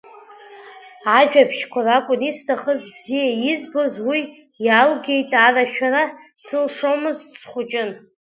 Ажәабжьқәа 1.17 1.79
ракәын 1.85 2.21
исҭахыз, 2.29 2.81
бзиа 2.95 3.27
избоз, 3.51 3.93
уи 4.07 4.21
иалгеит, 4.65 5.31
арашәара 5.45 6.03
сылшомызт, 6.43 7.25
схәыҷын. 7.39 7.89